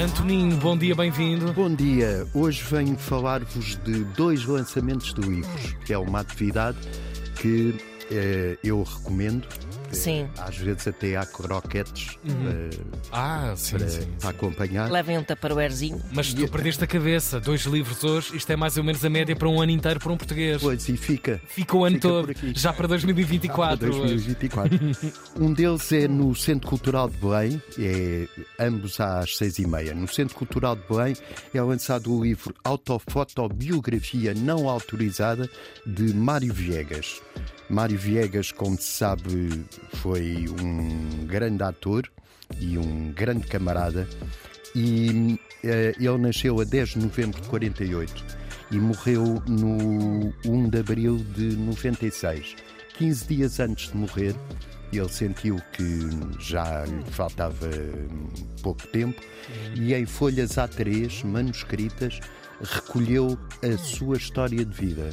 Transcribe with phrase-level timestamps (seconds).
[0.00, 1.52] Antoninho, bom dia, bem-vindo.
[1.52, 2.26] Bom dia.
[2.32, 6.78] Hoje venho falar-vos de dois lançamentos de livros, que é uma atividade
[7.36, 7.74] que
[8.62, 9.46] eu recomendo.
[9.92, 10.28] Sim.
[10.38, 12.70] Às vezes até há croquetes eh,
[13.10, 14.06] Ah, sim, para, sim.
[14.20, 14.90] para acompanhar.
[14.90, 15.24] Levem um.
[16.12, 17.40] Mas tu perdeste a cabeça.
[17.40, 20.12] Dois livros hoje, isto é mais ou menos a média para um ano inteiro para
[20.12, 20.60] um português.
[20.62, 21.40] Pois, e fica.
[21.46, 23.88] Fica o ano Fica todo, já para Para 2024.
[23.90, 24.00] hoje.
[24.14, 24.78] 2024.
[25.44, 28.28] um deles é no Centro Cultural de Belém, é
[28.60, 29.92] ambos às seis e meia.
[29.94, 31.16] No Centro Cultural de Belém
[31.52, 35.48] é lançado o livro Autofotobiografia Não Autorizada
[35.86, 37.20] de Mário Viegas.
[37.70, 42.10] Mário Viegas, como se sabe, foi um grande ator
[42.58, 44.08] e um grande camarada.
[44.74, 48.24] E eh, ele nasceu a 10 de novembro de 48
[48.72, 52.56] e morreu no 1 de abril de 96.
[52.98, 54.34] 15 dias antes de morrer,
[54.92, 56.00] ele sentiu que
[56.40, 58.28] já lhe faltava hum,
[58.62, 59.20] pouco tempo
[59.76, 62.18] e em folhas A3 manuscritas
[62.60, 65.10] recolheu a sua história de vida.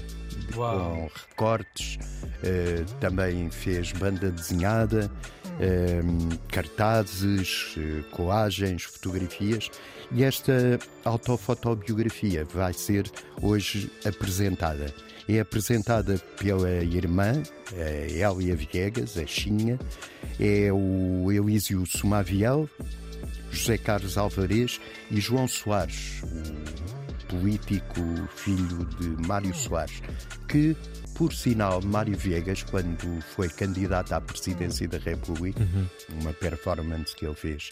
[0.53, 1.97] Com recortes,
[2.43, 5.11] eh, também fez banda desenhada,
[5.59, 6.01] eh,
[6.49, 9.69] cartazes, eh, coagens, fotografias
[10.11, 13.09] e esta autofotobiografia vai ser
[13.41, 14.93] hoje apresentada.
[15.27, 17.33] É apresentada pela irmã,
[17.73, 19.77] a Elia Viegas, a Xinha,
[20.39, 22.69] é o Elísio Sumaviel,
[23.51, 24.79] José Carlos Alvarez
[25.11, 26.21] e João Soares,
[27.27, 28.01] político
[28.35, 30.01] filho de Mário Soares,
[30.47, 30.75] que,
[31.15, 35.67] por sinal, Mário Viegas, quando foi candidato à presidência da República,
[36.21, 37.71] uma performance que ele fez,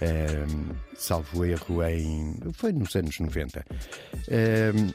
[0.00, 2.34] ehm, salvo erro, em.
[2.54, 3.64] foi nos anos 90.
[4.28, 4.90] ehm,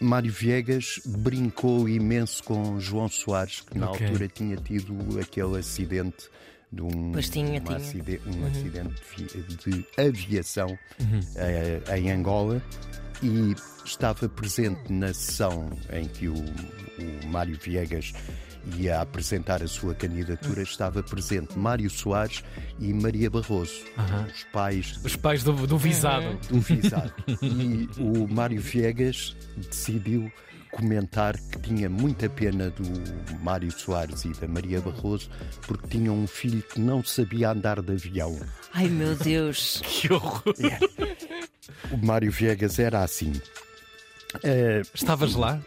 [0.00, 4.04] Mário Viegas brincou imenso com João Soares, que na Ok.
[4.06, 6.28] altura tinha tido aquele acidente
[6.72, 7.76] de um, tinha, um tinha.
[7.76, 10.76] acide- um acidente de, vi- de aviação
[11.36, 12.60] eh, em Angola
[13.22, 18.12] e estava presente na sessão em que o, o Mário Viegas
[18.78, 22.44] ia apresentar a sua candidatura, estava presente Mário Soares
[22.78, 23.84] e Maria Barroso,
[24.32, 26.38] os pais Os pais do, do visado.
[26.48, 27.12] do visado.
[27.42, 30.30] E o Mário Viegas decidiu
[30.70, 32.84] comentar que tinha muita pena do
[33.42, 35.28] Mário Soares e da Maria Barroso
[35.66, 38.38] porque tinham um filho que não sabia andar de avião.
[38.72, 39.82] Ai meu Deus.
[39.84, 40.42] Que horror.
[41.90, 43.32] O Mário Viegas era assim.
[44.42, 45.60] Eh, Estavas lá?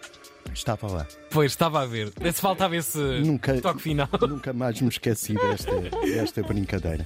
[0.53, 1.07] estava lá.
[1.31, 2.11] Pois, estava a ver.
[2.33, 4.07] Se faltava esse Nunca, toque final.
[4.27, 5.71] nunca mais me esqueci desta,
[6.01, 7.05] desta brincadeira.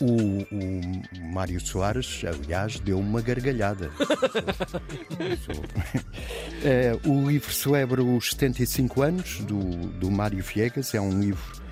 [0.00, 3.90] O, o Mário Soares, aliás, deu uma gargalhada.
[6.64, 9.60] Eh, o livro celebra os 75 anos do,
[10.00, 10.94] do Mário Viegas.
[10.94, 11.62] É um livro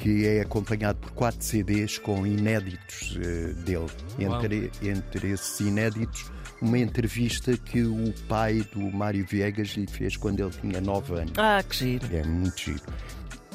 [0.00, 3.86] que é acompanhado por quatro CDs com inéditos eh, dele.
[4.18, 10.40] Entre, entre esses inéditos, uma entrevista que o pai do Mário Viegas lhe fez quando
[10.40, 11.32] ele tinha 9 anos.
[11.36, 12.16] Ah, que giro.
[12.16, 12.82] É muito giro.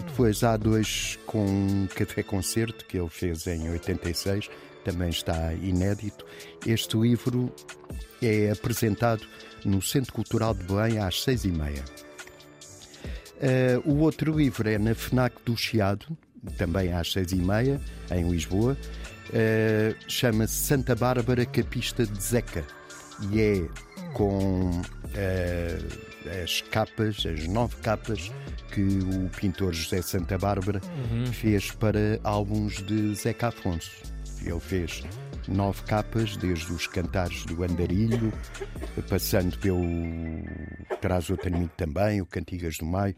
[0.07, 4.47] Depois há dois com um café-concerto que ele fez em 86,
[4.83, 6.23] também está inédito.
[6.66, 7.51] Este livro
[8.22, 9.25] é apresentado
[9.66, 11.83] no Centro Cultural de Belém às seis e meia.
[13.41, 16.16] Eh, o outro livro é na FNAC do Chiado,
[16.57, 17.79] também às seis e meia,
[18.11, 18.78] em Lisboa.
[19.33, 22.63] Eh, Chama-se Santa Bárbara Capista de Zeca
[23.31, 23.67] e é
[24.13, 24.81] com
[25.13, 25.78] eh,
[26.44, 28.31] as capas, as nove capas
[28.72, 30.81] que o pintor José Santa Bárbara
[31.31, 33.91] fez para álbuns de Zeca Afonso.
[34.44, 35.03] Ele fez
[35.47, 38.33] nove capas, desde os cantares do Andarilho,
[39.09, 39.81] passando pelo
[41.01, 43.16] Traz o Amigo também, o Cantigas do Maio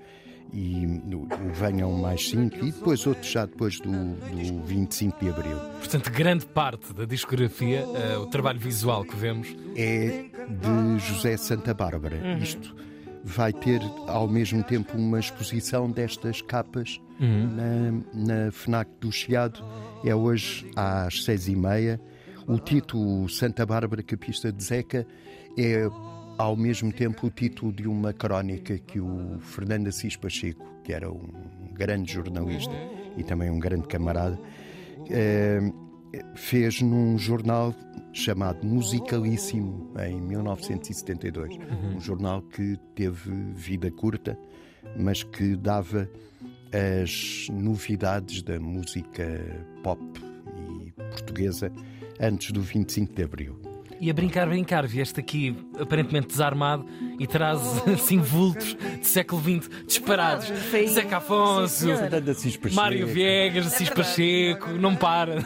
[0.53, 5.57] e o Venham Mais Cinco e depois outros já depois do, do 25 de Abril.
[5.79, 11.73] Portanto, grande parte da discografia, eh, o trabalho visual que vemos, é de José Santa
[11.73, 12.37] Bárbara.
[12.39, 12.75] Isto
[13.23, 19.63] vai ter ao mesmo tempo uma exposição destas capas na, na FNAC do Chiado.
[20.03, 21.99] É hoje às seis e meia.
[22.47, 25.05] O título Santa Bárbara Capista de Zeca
[25.57, 25.89] é
[26.37, 31.11] ao mesmo tempo o título de uma crónica que o Fernando Assis Pacheco, que era
[31.11, 31.31] um
[31.73, 32.73] grande jornalista
[33.17, 34.39] e também um grande camarada,
[35.09, 35.59] eh,
[36.35, 37.73] fez num jornal
[38.13, 41.57] chamado Musicalíssimo em 1972.
[41.95, 44.37] Um jornal que teve vida curta,
[44.97, 46.09] mas que dava
[46.71, 49.25] as novidades da música
[49.83, 50.01] pop
[50.85, 51.71] e portuguesa
[52.19, 53.66] antes do 25 de Abril.
[53.99, 56.85] E a brincar, brincar, vieste aqui aparentemente desarmado
[57.19, 57.59] e traz
[57.91, 60.47] assim vultos de século XX disparados.
[60.87, 61.87] Zeca Afonso.
[62.73, 65.37] Mário Viegas, Assis Pacheco, não para.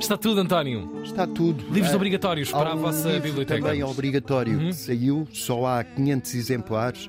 [0.00, 1.02] Está tudo, António.
[1.04, 1.64] Está tudo.
[1.72, 3.60] Livros Ah, obrigatórios para a vossa livro biblioteca.
[3.62, 4.66] Também obrigatório Uhum.
[4.68, 7.08] que saiu, só há 500 exemplares,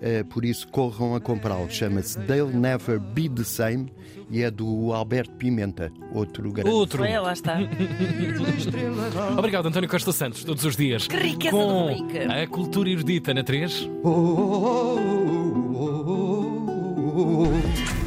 [0.00, 1.70] é por isso corram a comprá-lo.
[1.70, 3.92] Chama-se They'll Never Be the Same
[4.30, 6.70] e é do Alberto Pimenta, outro grande.
[6.70, 7.04] Outro!
[7.04, 7.58] É, lá está.
[9.36, 11.08] Obrigado, António Costa Santos, todos os dias.
[11.08, 11.88] Que riqueza com
[12.30, 13.90] A cultura erudita na 3.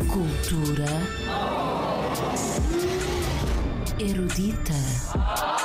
[0.08, 0.86] Cultura
[4.00, 5.54] erudita.